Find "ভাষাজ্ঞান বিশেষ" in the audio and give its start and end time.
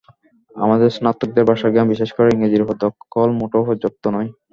1.49-2.09